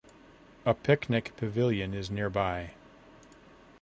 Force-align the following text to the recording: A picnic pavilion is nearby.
A 0.65 0.73
picnic 0.73 1.31
pavilion 1.37 1.93
is 1.93 2.09
nearby. 2.09 2.73